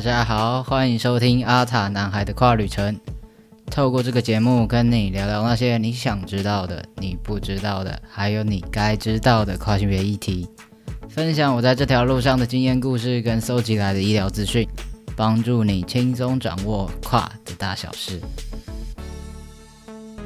[0.00, 2.98] 大家好，欢迎收听阿塔男孩的跨旅程。
[3.70, 10.48] 透过这个节目，跟你聊聊那些你想知道的、你不知道的，还有你该知道的跨性别议题。
[11.10, 14.66] 分享我在这条路上的经验故事跟搜集来的医疗资讯，
[15.14, 18.18] 帮助你轻松掌握跨的大小事。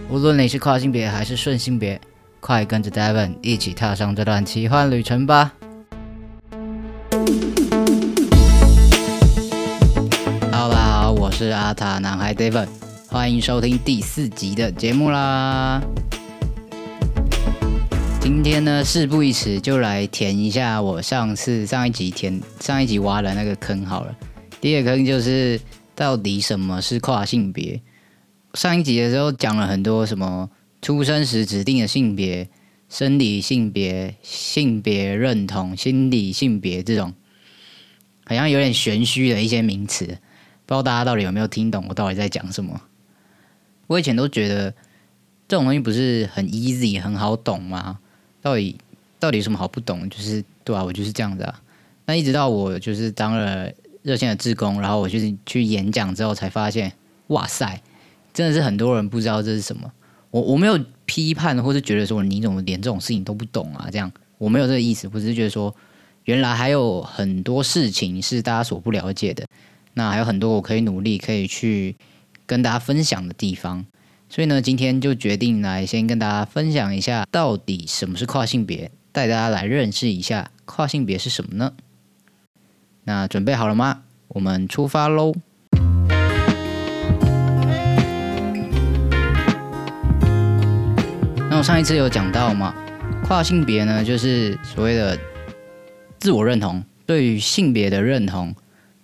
[0.09, 2.01] 无论你是跨性别还是顺性别，
[2.39, 5.53] 快跟着 Devon 一起踏上这段奇幻旅程吧
[11.37, 12.69] 是阿塔男孩 David，
[13.09, 15.83] 欢迎收听第四集的节目啦。
[18.21, 24.17] 今天呢，事不宜迟，就来填一下我上次上一集填上一集挖的那个坑好了。
[24.61, 25.61] 第一个坑就是
[25.97, 27.83] 到底什么是跨性别？
[28.55, 30.49] 上一集的时候讲了很多什么
[30.83, 32.49] 出生时指定的性别、
[32.89, 37.13] 生理性别、性别认同、心理性别这种，
[38.25, 40.19] 好像有点玄虚的一些名词，
[40.67, 42.81] 不知道大家到底有没有听懂我到底在讲什么？
[43.87, 44.71] 我以前都觉得
[45.47, 47.99] 这种东西不是很 easy 很好懂吗？
[48.41, 48.77] 到底
[49.21, 50.09] 到底有什么好不懂？
[50.09, 51.61] 就是对啊，我就是这样子啊。
[52.07, 53.71] 那一直到我就是当了
[54.03, 56.93] 热线的志工，然后我就是去演讲之后，才发现，
[57.29, 57.81] 哇塞，
[58.33, 59.91] 真的是很多人不知道这是什么。
[60.31, 63.89] 我我没有批判，或是觉得说你怎么连这种事情都不懂啊？
[63.93, 65.75] 这样我没有这个意思，我只是觉得说，
[66.25, 69.47] 原来还有很多事情是大家所不了解的。
[69.95, 71.97] 那还有很多我可以努力可以去
[72.47, 73.87] 跟大家分享的地方。
[74.29, 81.73] 所以呢，今天就决定来先跟大家分享一下，到底什么是跨性别，带大家来认识一下跨性别是什么呢？
[83.05, 84.03] 那准备好了吗？
[84.29, 85.35] 我们出发喽！
[91.49, 92.75] 那我上一次有讲到嘛，
[93.23, 95.17] 跨性别呢，就是所谓的
[96.19, 98.53] 自我认同，对于性别的认同，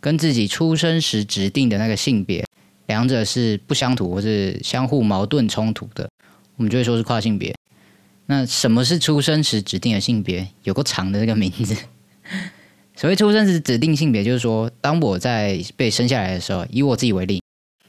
[0.00, 2.44] 跟自己出生时指定的那个性别。
[2.86, 6.10] 两者是不相同或是相互矛盾冲突的，
[6.56, 7.54] 我们就会说是跨性别。
[8.26, 10.48] 那什么是出生时指定的性别？
[10.64, 11.76] 有个长的这个名字。
[12.96, 17.40] 所谓出生时指定性别，就是说，当我在被生下来的时候，以我自己为例，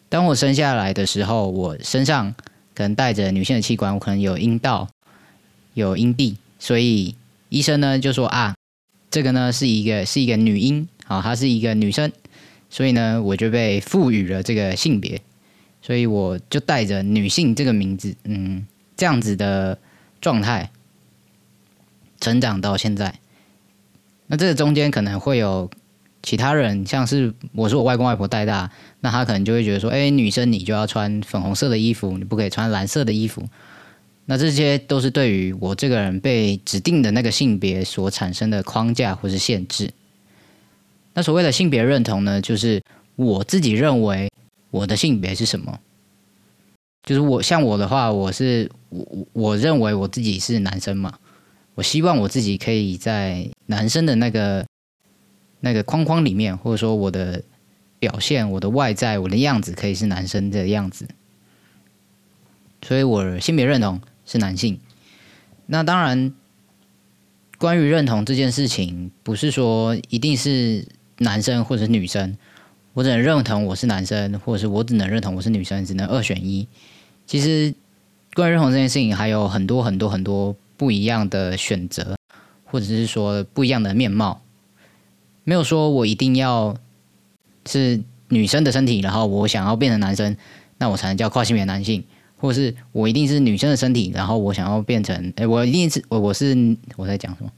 [0.07, 2.33] 当我生下来的时候，我身上
[2.75, 4.87] 可能带着女性的器官，我可能有阴道、
[5.73, 7.15] 有阴蒂，所以
[7.49, 8.55] 医生呢就说啊，
[9.09, 12.11] 这个呢是一个是一个女婴，啊，她是一个女生。
[12.73, 15.21] 所以呢，我就被赋予了这个性别，
[15.81, 19.77] 所以我就带着女性这个名字，嗯，这样子的
[20.21, 20.71] 状态
[22.21, 23.19] 成长到现在。
[24.27, 25.69] 那这个中间可能会有
[26.23, 33.43] 其他人，像是我是我外公外婆带大，那他可能就会觉得说，哎，女生你就要穿粉红色的衣服，你不可以穿蓝色的衣服。
[34.27, 39.91] 那这些都是对于我这个人被指定的那个性别所产生的框架或是限制。
[41.13, 42.81] 那所谓的性别认同呢，就是
[43.15, 44.31] 我自己认为
[44.69, 45.79] 我的性别是什么。
[47.03, 51.17] 就是我像我的话，我是我我认为我自己是男生嘛，
[51.73, 54.65] 我希望我自己可以在男生的那个
[55.59, 57.43] 那个框框里面，或者说我的
[57.99, 61.07] 表现、我的外在、我的样子可以是男生的样子。
[62.83, 64.79] 所以我性别认同是男性。
[65.65, 66.33] 那当然，
[67.57, 70.87] 关于认同这件事情，不是说一定是。
[71.21, 72.35] 男生或者是女生，
[72.93, 76.67] 我只能认同我是男生，或者是我只能认同我是女生，只能二选一。
[77.27, 77.73] 其实
[78.33, 82.15] 关于认同这件事情，还有很多很多很多不一样的选择，
[82.65, 84.41] 或者是说不一样的面貌。
[85.43, 86.75] 没有说我一定要
[87.65, 90.35] 是女生的身体，然后我想要变成男生，
[90.79, 92.01] 那我才能叫跨性别男性；
[92.37, 97.51] 或是我一定是女生的身体，然后我想要变成，哎，我一定是我我是我在讲什么？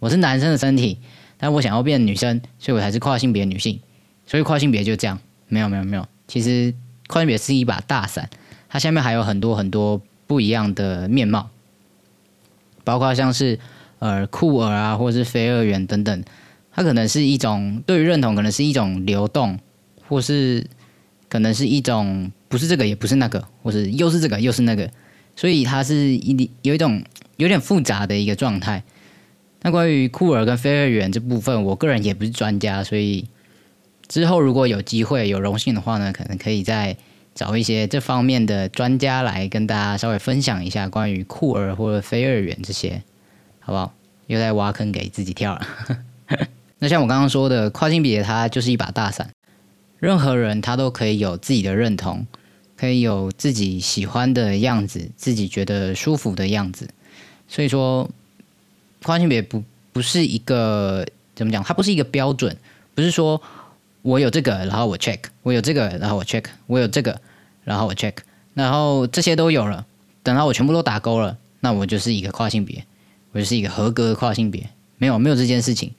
[0.00, 0.98] 我是男生的身体。
[1.38, 3.80] 但我想要变女生，所以我才是跨性别女性。
[4.26, 5.18] 所以跨性别就这样，
[5.48, 6.06] 没有没有没有。
[6.26, 6.74] 其实
[7.06, 8.28] 跨性别是一把大伞，
[8.68, 11.48] 它下面还有很多很多不一样的面貌，
[12.84, 13.58] 包括像是
[14.00, 16.24] 呃酷儿啊，或者是非二元等等。
[16.70, 19.58] 它可能是一种对于认同，可能是一种流动，
[20.06, 20.66] 或是
[21.28, 24.90] 可能是一种不是这个也不是那个，或是又是这个又是那个。
[25.34, 27.02] 所以它是一有一种
[27.36, 28.82] 有点复杂的一个状态。
[29.60, 33.26] 那关于酷儿跟非二元这部分，我个人也不是专家，所以
[34.06, 36.96] 之后如果有机会、有荣幸的话呢，可能可以再
[37.34, 43.02] 找一些这方面的专家来跟大家稍微分享一下关于酷儿或者非二元这些，
[43.58, 43.92] 好不好？
[44.28, 45.66] 又在挖坑给自己跳了。
[46.78, 49.28] 那像我刚刚说的，跨性别它就是一把大伞，
[49.98, 52.24] 任何人他都可以有自己的认同，
[52.76, 56.88] 可以有自己喜欢的样子，自己觉得舒服的样子，
[57.48, 58.08] 所以说。
[59.02, 59.62] 跨性别不
[59.92, 61.62] 不是一个怎么讲？
[61.62, 62.56] 它不是一个标准，
[62.94, 63.40] 不是说
[64.02, 67.20] 我有这个，然后我 check，我有这个，然后我 check，我有这个，
[67.64, 68.14] 然后我 check，
[68.54, 69.86] 然后这些都有了，
[70.22, 72.84] 等到我全部都打勾了，那我就是一个跨性别，
[73.32, 74.68] 我就是一个合格的跨性别。
[74.98, 75.92] 没有，没有这件事情。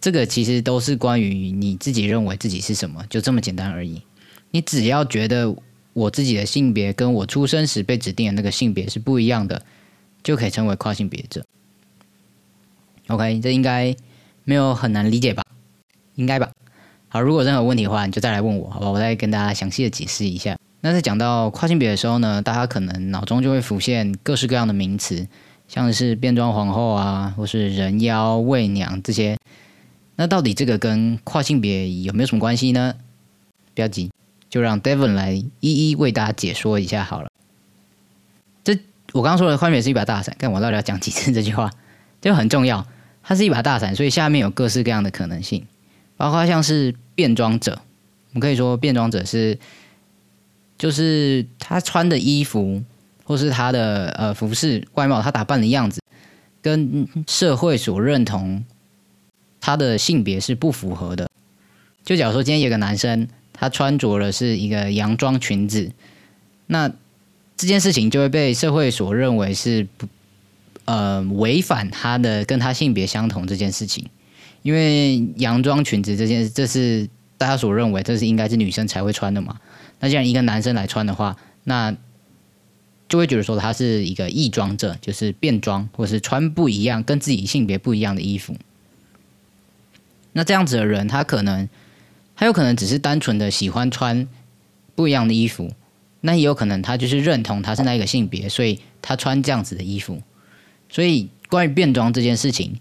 [0.00, 4.02] 这个其实都是关于你自己认为自己是什么，就这么简单而已。
[4.50, 5.54] 你只要觉得
[5.92, 9.62] 我自己的性别跟我出生时被指定的那个性别是不一样的，
[10.22, 11.44] 就可以成为跨性别者。
[13.10, 13.94] OK，这应该
[14.44, 15.42] 没有很难理解吧？
[16.14, 16.48] 应该吧？
[17.08, 18.88] 好，如果任何问题的话，你就再来问我，好吧？
[18.88, 20.56] 我再跟大家详细的解释一下。
[20.80, 25.26] 那在讲到跨性别的时候呢，大家可能脑中就会浮现各式各样的名词，
[25.66, 29.36] 像是变装皇后啊，或是人妖、媚娘这些。
[30.14, 32.94] 那到底这个跟跨性别有没有什么关系呢？
[33.74, 34.10] 不要急，
[34.48, 37.28] 就让 Devon 来一一为大家解说一下好了。
[38.62, 38.78] 这
[39.12, 41.70] 我刚刚说的跨性别是一把大伞，看我到底要讲几次这句话，
[42.20, 42.86] 就很重要。
[43.30, 45.64] 它是一把大伞，所以下面有各式各样的可能性，
[46.16, 47.80] 包括像是变装者。
[48.30, 49.56] 我们可以说变装者是，
[50.76, 52.82] 就是他穿的衣服，
[53.22, 56.02] 或是他的呃服饰外貌，他打扮的样子，
[56.60, 58.64] 跟社会所认同。
[59.60, 61.28] 他的性别是不符合的。
[62.04, 65.92] 就假如说今天有个男生，他穿着的是一个洋装裙子，
[66.66, 66.88] 那
[67.56, 70.08] 这件事情就会被社会所认为是不
[70.84, 74.06] 呃违反他的跟他性别相同这件事情。
[74.62, 79.58] 因为洋装裙子这件，这是大家所认为这是应该是女生才会穿的嘛。
[80.00, 81.34] 那既然一个男生来穿的话，
[81.64, 81.96] 那
[83.08, 88.54] 就会觉得说他是一个异装者，就是变装或是穿不一样、跟自己性别不一样的衣服。
[90.32, 91.66] 那这样子的人，他可能，
[92.36, 94.28] 他有可能只是单纯的喜欢穿
[94.94, 95.72] 不一样的衣服，
[96.20, 100.20] 那也有可能他就是认同他是那一个性别，所以他穿这样子的衣服。
[100.90, 102.78] 所以关于变装这件事情，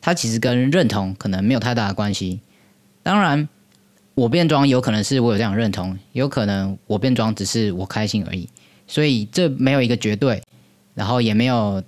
[0.00, 2.40] 它其实跟认同可能没有太大的关系。
[3.02, 3.46] 当然，
[4.14, 8.48] 我变装有可能是我有这样认同，有可能我变装只是我开心而已。
[8.86, 10.42] 所以这没有一个绝对，
[10.94, 11.82] 然后也没有。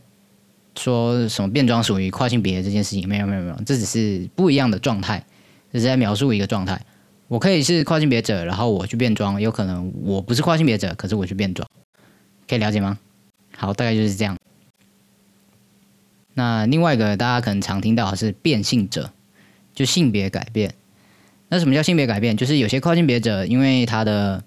[0.77, 5.23] 说什么变装属于跨性别这件事情没有没有没有，这只是不一样的状态，
[5.73, 6.81] 只是在描述一个状态。
[7.27, 11.69] 我可以是跨性别者，然后我去变装，有可能我不是跨性别者，可是我去变装，
[12.49, 12.97] 可以了解吗？
[13.57, 14.39] 好，大概就是这样。
[16.41, 19.11] 那另外一个大家可能常听到是变性者，
[19.75, 20.73] 就性别改变。
[21.51, 22.35] 那什么叫性别改变？
[22.37, 24.43] 就是有些跨性别者因为他的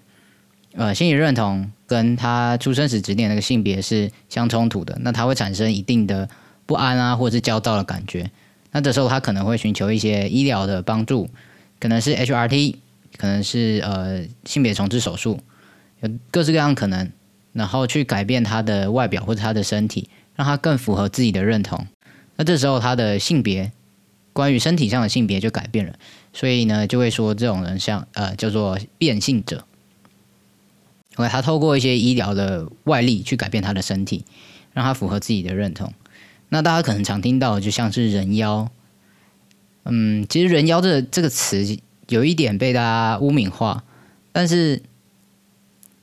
[0.74, 1.70] 呃心理认同。
[1.86, 6.26] 跟他出生时指定那个性别是相冲突的，那他会产生一定的
[6.64, 8.28] 不安啊，或者是焦躁的感觉。
[8.72, 11.28] 那这时候他可能会寻求一些医疗的帮助，
[11.78, 12.76] 可能是 HRT，
[13.18, 15.38] 可能是呃性别重置手术，
[16.00, 17.12] 有各式各样可能，
[17.52, 21.86] 然后去改变他的外表或者他的身体，让他更符合自己的认同。
[22.36, 23.72] 那这时候他的性别，
[24.32, 25.94] 关于身体上的性别就改变了，
[26.32, 29.64] 所以呢就会说这种人像呃叫做变性者。
[31.16, 34.24] OK，他透过一些医疗的外力去改变他的身体，
[34.72, 35.92] 让他符合自己的认同。
[36.48, 38.68] 那大家可能常听到，就像是人妖。
[39.84, 41.78] 嗯，其实人妖这这个词
[42.08, 43.84] 有一点被大家污名化，
[44.32, 44.82] 但是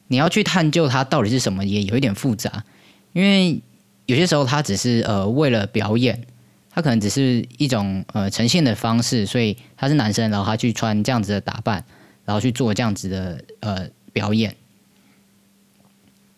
[0.07, 2.63] 你要去探究它到底是什么，也有一点复杂。
[3.11, 3.61] 因为
[4.05, 6.21] 有些时候他只是呃为了表演，
[6.69, 11.85] 他可能只是一种呃呈现的方式，所以他是男生，然后他去穿这样子的打扮，
[12.25, 14.55] 然后去做这样子的呃表演。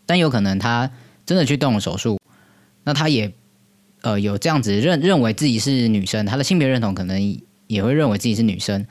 [0.06, 0.92] 但有可能他
[1.26, 2.20] 真的去动了手术，
[2.84, 3.32] 那他也
[4.02, 8.86] 呃有这样子认认为自己是女生，他的性别认同可能也会认为自己是女生，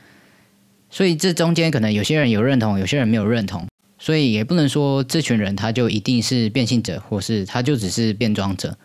[0.89, 3.67] 所以这中间可能有些人有认同，有些人没有认同，
[4.03, 8.77] 所以也不能说这群人他就一定是变性者，或是他就只是变装者，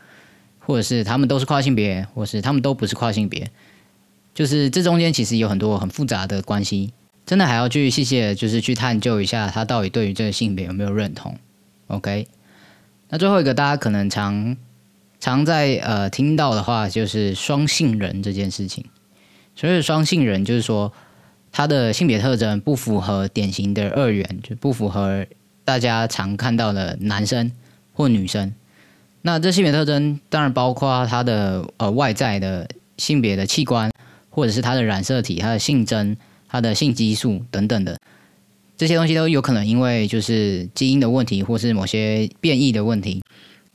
[0.60, 3.50] 或者是他们都是跨性别，或是他们都不是跨性别，
[4.32, 6.92] 就是这中间其实有很多很复杂的关系，
[7.26, 11.36] 真的还要去细细的就是去探究一下他到底对于这个性别有没有认同。
[11.88, 12.28] OK，
[13.08, 14.56] 那最后一个大家可能常
[15.18, 18.84] 常在呃听到的话，就是双性人这件事情。
[19.56, 20.92] 所以双性人就是说，
[21.50, 25.26] 他的性别特征不符合典型的二元，就不符合
[25.64, 27.50] 大家常看到的男生
[27.92, 28.52] 或女生。
[29.22, 33.90] 那这性别特征当然包括他的呃外在的性别的器官，
[34.30, 36.16] 或者是他的染色体、他的性征、
[36.48, 37.98] 他的性激素等等的。
[38.76, 43.20] 这些东西都有可能因为就是基因的问题，或是某些变异的问题，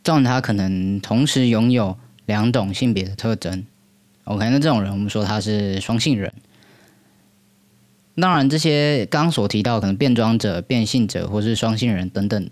[0.02, 3.66] 造成他可能同时拥有两种性别的特征。
[4.24, 6.34] OK，那这种人我们说他是双性人。
[8.16, 12.50] 当然，这些刚所提到可能变装者、变性者或是双性人等等，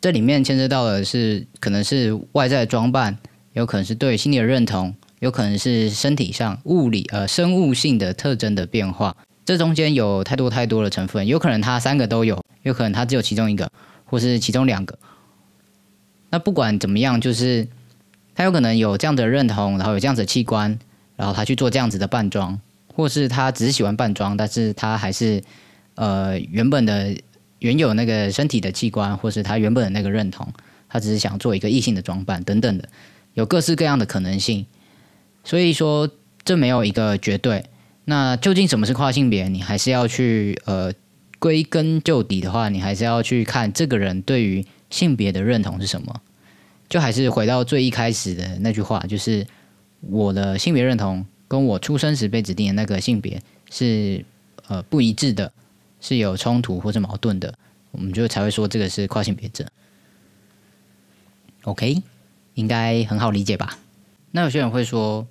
[0.00, 3.18] 这里面牵涉到的是可能是外在装扮，
[3.52, 9.16] 有可能是对心理的认同，有可能是身体上物理呃生物性的特征的变化。
[9.44, 13.68] 这中间有太多太多的成分，有可能它三个都有，有可能它只有其中一个，
[14.04, 14.96] 或是其中两个。
[16.30, 17.66] 那不管怎么样，就是
[18.34, 20.78] 他有可能有这样的认同，然后有这样子的器官，
[21.16, 22.60] 然后他去做这样子的扮装，
[22.98, 25.40] 或是他只是喜欢扮装，但是他还是
[25.94, 27.16] 呃原本的
[27.60, 30.52] 原有那个身体的器官，或是他原本的那个认同，
[30.88, 32.88] 他只是想做一个异性的装扮等等的，
[33.34, 34.66] 有各式各样的可能性。
[35.44, 36.10] 所以说，
[36.44, 37.66] 这没有一个绝对。
[38.06, 39.46] 那究竟什么是跨性别？
[39.46, 40.92] 你还是要去呃
[41.38, 46.20] 归根究底的话，你还是要去看这个人对于性别的认同是什么。
[46.88, 49.46] 就还是回到最一开始的那句话，就是
[50.00, 54.24] 我的性别认同跟我出生时被指定的那个性别是
[54.68, 55.52] 呃不一致的，
[56.00, 57.58] 是有冲突或者矛盾的，
[57.90, 59.66] 我们就才会说这个是跨性别者。
[61.62, 62.02] OK，
[62.54, 63.78] 应该很好理解吧？
[64.30, 65.26] 那有些人会说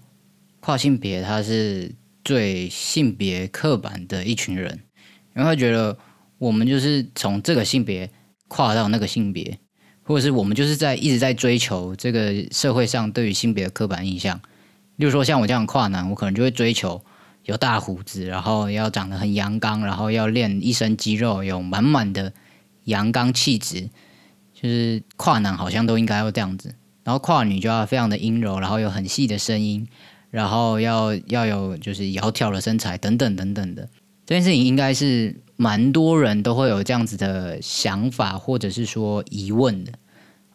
[0.60, 1.94] 跨性别他是。
[2.26, 4.82] 最性别刻板的一群人，
[5.34, 5.98] 因为他觉得
[6.40, 8.12] 我们就是从这个性别
[8.50, 9.58] 跨到那个性别，
[10.04, 14.42] 或者是我们就是在一直在追求这个社会上对于性别的刻板印象。
[14.98, 17.02] 例如说，像我这样跨男，我可能就会追求
[17.46, 22.34] 有大胡子，然后要长得很阳刚，然后要练一身肌肉，有满满的
[22.84, 23.90] 阳刚气质。
[24.54, 26.74] 就是跨男好像都应该要这样子，
[27.04, 29.88] 然后跨女就要非常的阴柔，然后有很细的声音。
[30.30, 33.88] 然后要要有就是窈窕的身材等等等等的
[34.26, 39.94] 这件事情，应该是蛮多人都会有这样子的想法，或者是说疑问的。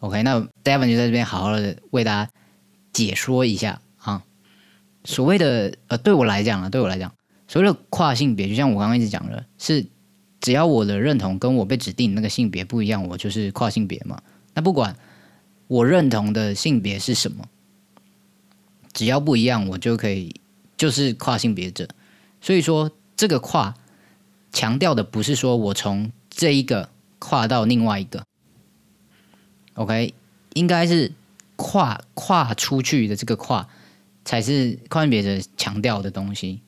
[0.01, 2.31] OK，那 Devon 就在这边好好的为大家
[2.93, 3.81] 解说一下。
[5.04, 7.12] 所谓的呃，对我来讲啊，对我来讲，
[7.49, 9.87] 所谓的跨性别，就像我刚刚一直讲的，是
[10.40, 14.23] 只要我的认同跟我被指定那个性别不一样，我就是跨性别嘛。
[14.54, 14.97] 那不管
[15.66, 17.49] 我认同的性别是什么。
[18.92, 20.37] 只要不一样，我就可以
[20.76, 21.88] 就是跨性别者。
[22.42, 23.75] 所以说，这个跨
[24.52, 28.23] 强调的不是说我从这一个跨到另外一个
[29.73, 30.12] ，OK，
[30.52, 31.11] 应该是
[31.56, 33.66] 跨跨出去的这个跨
[34.25, 36.62] 才是跨性别者强调的东西。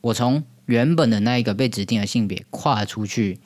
[0.00, 3.40] 我从原本的那一个被指定的性别跨出去，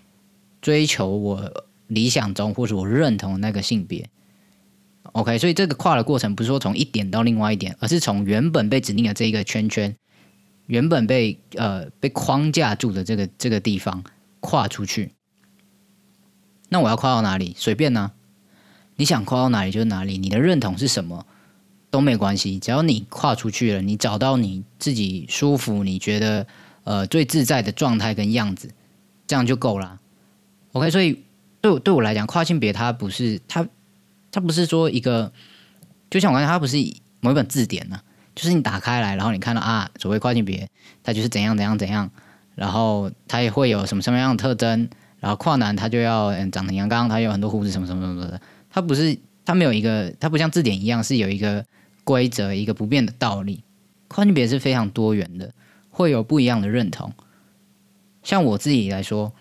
[0.60, 4.08] 追求我理想中或者我认同的那个性别。
[5.12, 9.96] OK，所以这个跨的过程不是说从一点到另外一点，而是从原本被指定的这一个圈圈，
[10.66, 14.04] 原本被呃被框架住的这个这个地方
[14.40, 15.12] 跨出去。
[16.68, 17.54] 那我要跨到哪里？
[17.56, 18.12] 随便呢，
[18.96, 20.18] 你想跨到哪里就是哪里。
[20.18, 21.26] 你的认同是什么
[21.90, 26.46] 都没关系，只要你跨出去了，你找到你自己舒服、你觉得
[26.84, 28.70] 呃最自在的状态跟样子，
[29.26, 29.98] 这样就够了。
[30.72, 31.22] OK，所以
[31.60, 33.66] 对我对我来讲，跨性别它不是它。
[34.30, 35.32] 它不是说一个，
[36.10, 36.76] 就像我刚才，它不是
[37.20, 37.98] 某一本字典呢，
[38.34, 40.68] 就是你打开来，然后你看到啊，所谓跨性别，
[41.02, 42.08] 它就是怎样怎样怎样，
[42.54, 44.86] 然后它也会有什么什么样的特征，
[45.18, 48.38] 然后跨男他就要嗯长得阳刚，他有很多胡子什么什么什么的，
[48.70, 51.64] 它不是，它没有一个，它不像字典一样是有一个
[52.08, 53.62] 规则，一个不变的道理，
[54.08, 55.52] 跨性别是非常多元的，
[55.90, 57.12] 会有不一样的认同，
[58.22, 59.34] 像我自己来说。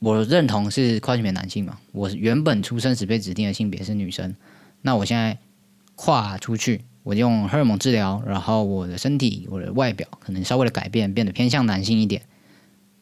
[0.00, 1.76] 我认同是跨性别男性嘛？
[1.90, 4.36] 我原本出生时被指定的性别是女生，
[4.80, 5.36] 那我现在
[5.96, 12.22] 跨出去，我用荷尔蒙治疗，然后我的身体、我的外表可能稍微的改变，变得偏向男性一点。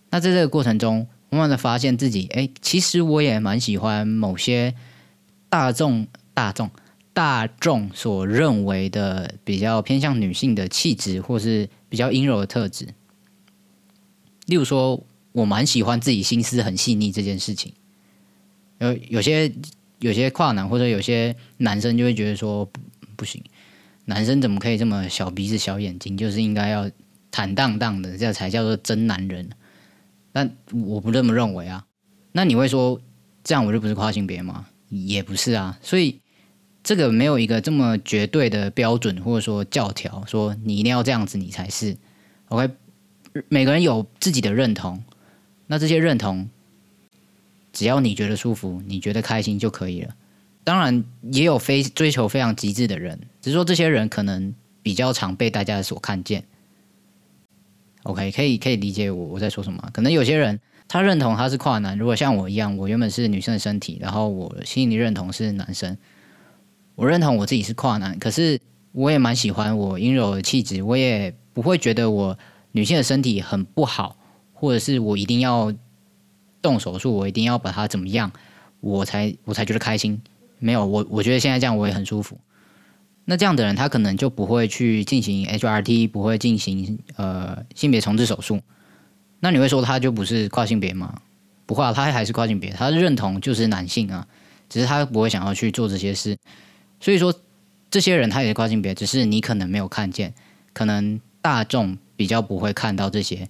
[0.08, 4.74] 那在这个过程中，慢慢的发现自己，哎，其实我也蛮喜欢某些
[5.50, 6.70] 大众、大众、
[7.16, 12.84] 大众所认为的比较偏向女性的气质，或是比较阴柔的特质，
[14.44, 15.02] 例如说。
[15.36, 17.74] 我蛮喜欢自己心思很细腻这件事情，
[18.78, 19.52] 有有些
[19.98, 22.80] 有些跨男或者有些男生就会觉得说不
[23.16, 23.44] 不行，
[24.06, 26.90] 男生怎么可以这么小鼻子小眼睛，就是应该要
[27.30, 29.50] 坦荡荡的，这才叫做真男人。
[30.32, 30.56] 但
[30.86, 31.84] 我不这么认为啊。
[32.32, 32.98] 那你会说
[33.44, 34.66] 这样我就不是跨性别吗？
[34.88, 35.78] 也不是啊。
[35.82, 36.18] 所以
[36.86, 41.96] 这个没有一个这么绝对的标准或者说教条，说你一定要这样子你才是
[42.48, 42.70] OK。
[43.48, 45.02] 每个人有自己的认同。
[45.66, 46.48] 那这些认同，
[47.72, 50.14] 只要你觉得舒服，你觉得开心就可以了。
[50.62, 56.44] 当然，也有非追求非常极致的人，只是说这些人可能比较常被大家所看见。
[58.04, 59.90] OK，可以可以理解我我在说什么。
[59.92, 65.98] 可能有些人他认同他是跨男，如果像我一样，我原本是女生的身体，然后我心里认同是男生，
[66.96, 68.60] 我认同我自己是跨男，可是
[68.90, 72.36] 我也蛮喜欢我阴柔的气质，我也不会觉得我
[72.72, 74.16] 女性的身体很不好。
[74.58, 75.70] 或者是我一定要
[76.62, 78.32] 动手术，我一定要把它怎么样，
[78.80, 80.18] 我才我才觉得开心。
[80.58, 82.38] 没有我，我觉得现在这样我也很舒服。
[83.26, 88.62] 那这样的人他可能就不会去进行 HRT，不会进行呃性别重置手术。
[89.40, 91.20] 那你会说他就不是跨性别吗？
[91.66, 94.26] 不会，他还是跨性别，他认同就是男性啊，
[94.70, 96.34] 只是他不会想要去做这些事。
[97.00, 97.34] 所以说，
[97.90, 100.34] 这些人他也是跨性别，只是你可能没有看见，
[100.72, 103.48] 可能大众比较不会看到这些，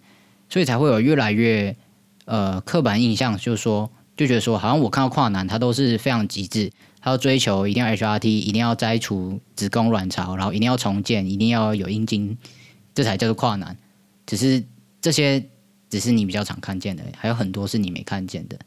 [0.48, 1.74] 所以才会有越来越
[2.24, 12.36] 呃刻板印象，就是说就觉得说，好像我看到跨男他都是非常极致，他要追求一定要 HRT，一定要摘除子宫卵巢，然后一定要重建，一定要有阴茎，
[12.94, 13.76] 这才叫做跨男。
[14.26, 14.64] 只是
[15.00, 15.44] 这些。
[15.88, 18.58] 只是你比较常看见的，还有很多是你没看见的。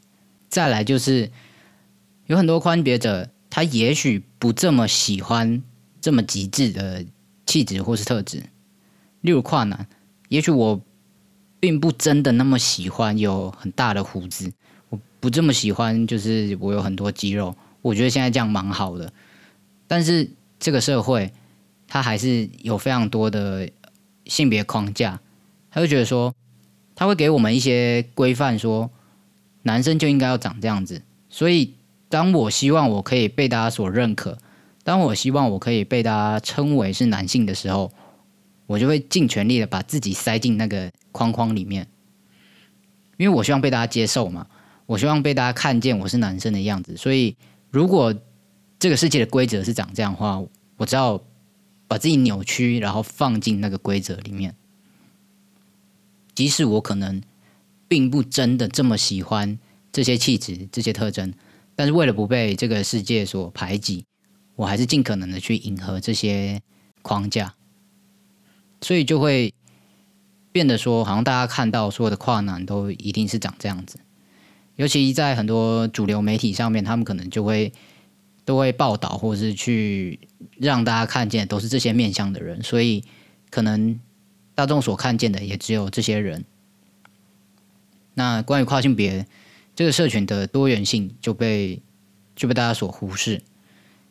[0.47, 1.29] 再来就是
[2.27, 5.61] 有很多宽别者，他也许不这么喜欢
[5.99, 7.05] 这么极致的
[7.45, 8.43] 气质或是特质。
[9.21, 9.87] 例如跨男，
[10.27, 10.81] 也许我
[11.59, 14.51] 并不真的那么喜欢有很大的胡子，
[14.89, 17.55] 我不这么喜欢，就是我有很多肌肉。
[17.81, 19.11] 我觉得现在这样蛮好的，
[19.87, 20.29] 但是
[20.59, 21.31] 这个社会
[21.87, 23.69] 它还是有非常多的
[24.25, 25.19] 性别框架，
[25.71, 26.33] 他会觉得说。
[26.95, 28.91] 他会给我们一些规范，说
[29.61, 31.01] 男生就应该要长这样子。
[31.29, 31.73] 所以，
[32.09, 34.37] 当我希望我可以被大家所认可，
[34.83, 37.91] 当我希望我可以被大家称为是男性的时候，
[38.65, 41.87] 我就会尽全力的把自己塞进那个框框里面，
[43.17, 44.47] 因为我希望被大家接受嘛，
[44.85, 46.97] 我希望被大家看见我是男生的样子。
[46.97, 47.35] 所以，
[47.69, 48.13] 如果
[48.79, 50.43] 这个世界的规则是长这样的话，
[50.77, 51.21] 我只要
[51.87, 54.55] 把自己扭曲，然后放进那个规则里面。
[56.33, 57.21] 即使我可能
[57.87, 59.59] 并不真的这么喜欢
[59.91, 61.33] 这些气质、这些特征，
[61.79, 64.03] 但是为了不被这个世界所排挤，
[64.57, 66.61] 我还是尽可能的去迎合这些
[67.01, 67.53] 框架，
[68.81, 69.53] 所以就会
[70.51, 73.97] 变得说，好像大家看到所有的跨男都一定是长这样子。
[74.75, 77.71] 尤其在很多主流媒体上面，他们可能就会
[78.43, 80.19] 都会报道，或是去
[80.57, 83.05] 让大家看见都是这些面相的人，所以
[83.49, 83.97] 可能。
[84.55, 86.43] 大众所看见的也只有这些人。
[88.15, 89.25] 那关于跨性别
[89.79, 91.81] 这个社群的多元性就被
[92.35, 93.41] 就被大家所忽视。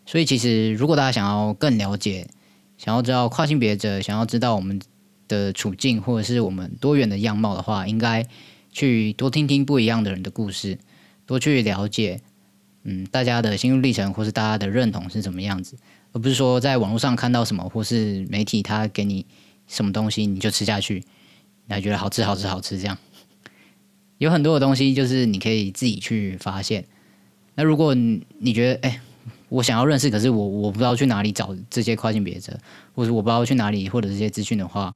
[0.07, 2.27] 所以，其实如果大家想要更了解，
[2.79, 4.81] 想要知道跨性别者，想要知道我们
[5.29, 8.27] 的处境或者是我们多元的样貌的话，应该
[8.73, 10.79] 去多听听不一样的人的故事，
[11.27, 12.23] 多去了解，
[12.85, 15.77] 嗯，大家的心路历程或是大家的认同是怎么样子，
[16.13, 19.27] 而不是说在网络上看到什么或是媒体他给你。
[19.67, 21.05] 什么东西你就吃下去，
[21.67, 22.97] 你还觉得好吃好吃好吃这样，
[24.19, 26.85] 有很多的东西就是你可以自己去发现。
[27.55, 29.01] 那如果你觉得哎，
[29.49, 32.59] 我想要认识，可是我我不知道去哪里找这些跨性别者，
[32.95, 34.95] 或者我不知道去哪里获得这些资讯的话，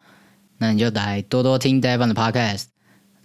[0.59, 2.65] 那你就来多多听 Devon 的 Podcast，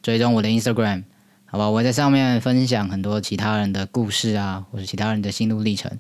[0.02, 1.04] 追踪我的 Instagram，
[1.46, 1.70] 好吧？
[1.70, 5.92] 我在上面分享很多其他人的故事啊，或者其他人的心路历程，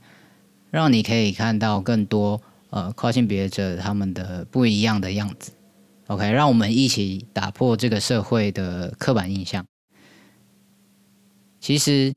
[0.72, 2.42] 让你可以看到更多。
[2.70, 5.54] 呃，跨性别者他们的不一样的样子
[6.08, 9.66] ，OK，让我们一起打破这个社会的刻板印象。
[11.60, 12.14] 其实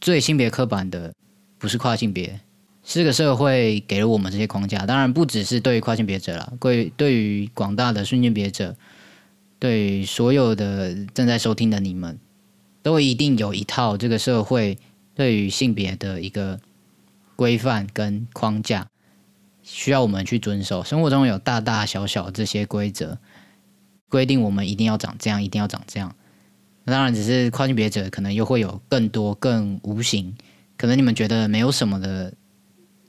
[0.00, 1.12] 最性别刻板的
[1.58, 2.40] 不是跨性别，
[2.84, 4.86] 是这个社会给了我们这些框架。
[4.86, 8.76] 当然，不只是对于跨性别者了，对对于广大的顺性别者，
[9.58, 12.18] 对所有的正在收听的你们，
[12.82, 14.78] 都一定有一套这个社会
[15.14, 16.60] 对于性别的一个
[17.36, 18.88] 规范跟框架。
[19.62, 23.18] 需要我们去遵守，生活中有大大小小这些规则，
[24.08, 26.16] 规定我们一定要长这样，一定要长这样。
[26.84, 30.34] 那当然，只是跨性别者可能又会有更多更无形，
[30.76, 32.34] 可能你们觉得没有什么的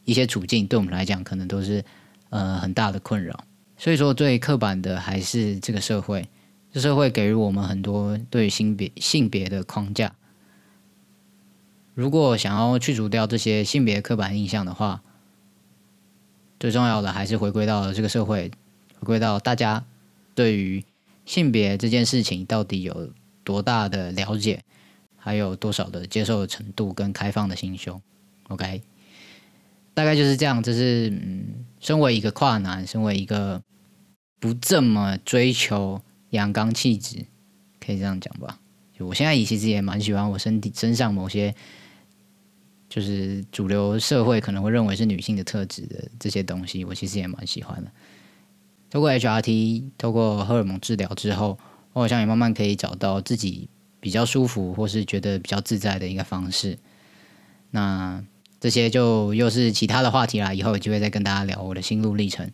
[0.05, 1.83] 一些处境，对我们来讲，可能都是
[2.29, 3.45] 呃很大的困扰。
[3.77, 6.27] 所以说，最刻板的还是这个社会，
[6.71, 10.13] 这社会给予我们很多对性别性别的框架。
[11.95, 15.01] 如果想要去除掉这些性别刻板印象的话，
[16.59, 18.51] 最重要的还是回归到这个社会，
[18.99, 19.83] 回归到大家
[20.33, 20.85] 对于
[21.25, 23.11] 性别这件事情到底有
[23.43, 24.63] 多大的了解，
[25.17, 28.01] 还有多少的接受的程度跟开放的心胸。
[28.49, 28.81] OK，
[29.93, 30.61] 大概就是这样。
[30.61, 33.61] 这是嗯，身为一个跨男，身为一个
[34.39, 36.01] 不这么追求
[36.31, 37.25] 阳刚气质，
[37.79, 38.59] 可以这样讲吧？
[38.99, 41.53] 我现在其实也蛮喜欢我身体身上某些。
[42.89, 47.91] 就是主流社会可能会认为是女性的特质的这些东西，我其实也蛮喜欢的。
[48.91, 51.57] 透过 HRT，透过荷尔蒙治疗之后，
[51.93, 56.77] 我好像也慢慢可以找到自己比较舒服或是觉得比较自在的一个方式。
[57.71, 58.23] 那
[58.59, 62.49] 这些就又是其他的话题啦，以后有机会再跟大家聊我的心路历程。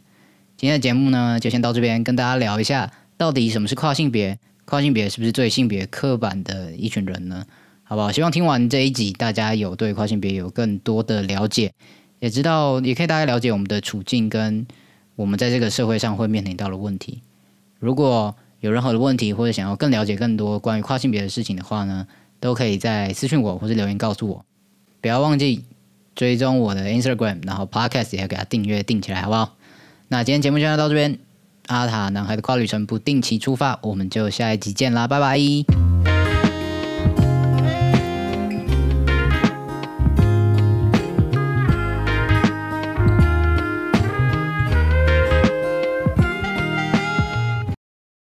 [0.57, 7.45] 今天的节目呢，就先到这边，跟大家聊一下到底什么是跨性别，跨性别是不是最性别刻板的一群人呢？
[7.83, 8.11] 好不好？
[8.11, 11.71] 希望听完这一集，大家有对跨性别有更多的了解，
[12.19, 14.67] 也知道也可以大概了解我们的处境跟
[15.15, 17.21] 我们在这个社会上会面临到的问题。
[17.79, 22.07] 如果有任何的问题或者想要更了解更多关于跨性别的事情的话呢，
[22.39, 24.45] 都可以在私信我或者留言告诉我。
[25.01, 25.63] 不要忘记
[26.15, 29.55] 追踪我的 Instagram，然后 Podcast 也要给它订阅订起来，好不好？
[30.09, 31.19] 那今天节目就到这边，
[31.67, 35.88] 阿塔男孩的跨旅程不定期出发，我们就下一集见啦，拜拜。